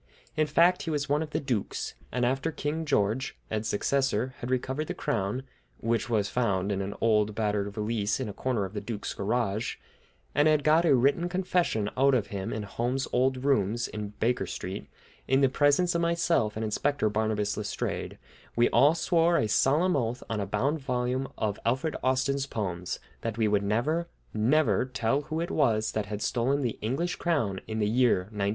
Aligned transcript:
In 0.35 0.47
fact, 0.47 0.81
he 0.81 0.89
was 0.89 1.07
one 1.07 1.21
of 1.21 1.29
the 1.29 1.39
dukes, 1.39 1.93
and 2.11 2.25
after 2.25 2.51
King 2.51 2.85
George, 2.85 3.37
Ed's 3.51 3.67
successor, 3.67 4.33
had 4.39 4.49
recovered 4.49 4.87
the 4.87 4.95
crown, 4.95 5.43
which 5.77 6.09
was 6.09 6.27
found 6.27 6.71
in 6.71 6.81
an 6.81 6.95
old 7.01 7.35
battered 7.35 7.71
valise 7.71 8.19
in 8.19 8.27
a 8.27 8.33
corner 8.33 8.65
of 8.65 8.73
the 8.73 8.81
duke's 8.81 9.13
garage, 9.13 9.75
and 10.33 10.47
had 10.47 10.63
got 10.63 10.85
a 10.85 10.95
written 10.95 11.29
confession 11.29 11.87
out 11.95 12.15
of 12.15 12.27
him 12.33 12.51
in 12.51 12.63
Holmes's 12.63 13.07
old 13.13 13.45
rooms 13.45 13.87
in 13.87 14.13
Baker 14.19 14.47
Street, 14.47 14.87
in 15.27 15.41
the 15.41 15.49
presence 15.49 15.93
of 15.93 16.01
myself 16.01 16.55
and 16.55 16.65
Inspector 16.65 17.07
Barnabas 17.11 17.55
Letstrayed, 17.55 18.17
we 18.55 18.69
all 18.71 18.95
swore 18.95 19.37
a 19.37 19.47
solemn 19.47 19.95
oath, 19.95 20.23
on 20.27 20.39
a 20.39 20.47
bound 20.47 20.79
volume 20.79 21.27
of 21.37 21.59
Alfred 21.63 21.95
Austin's 22.03 22.47
poems, 22.47 22.97
that 23.21 23.37
we 23.37 23.47
would 23.47 23.61
never, 23.61 24.07
never 24.33 24.83
tell 24.83 25.21
who 25.21 25.39
it 25.41 25.51
was 25.51 25.91
that 25.91 26.07
had 26.07 26.23
stolen 26.23 26.61
the 26.61 26.79
English 26.81 27.17
crown 27.17 27.61
in 27.67 27.77
the 27.77 27.85
year 27.87 28.21
1910! 28.31 28.49